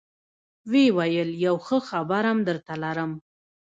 ويې 0.71 0.85
ويل 0.97 1.29
يو 1.45 1.55
ښه 1.65 1.77
خبرم 1.89 2.37
درته 2.47 2.73
لرم. 2.83 3.11